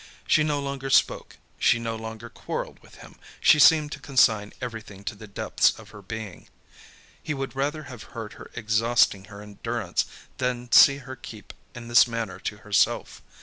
[0.25, 5.03] She no longer spoke, she no longer quarrelled with him, she seemed to consign everything
[5.03, 6.49] to the depths of her being.
[7.21, 10.07] He would rather have heard her exhausting her endurance
[10.39, 13.21] than see her keep in this manner to herself.